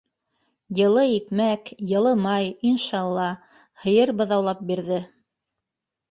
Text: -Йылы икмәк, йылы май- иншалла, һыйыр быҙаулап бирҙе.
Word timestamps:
-Йылы 0.77 1.01
икмәк, 1.17 1.67
йылы 1.91 2.13
май- 2.21 2.49
иншалла, 2.69 3.27
һыйыр 3.83 4.13
быҙаулап 4.23 4.63
бирҙе. 4.71 4.99